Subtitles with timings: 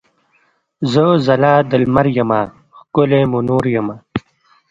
[0.91, 2.41] زه ځلا د لمر یمه
[2.77, 3.95] ښکلی مونور یمه.